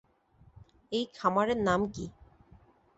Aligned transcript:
এই 0.91 1.05
খামারের 1.15 1.59
নাম 1.61 1.81
কী? 1.87 2.05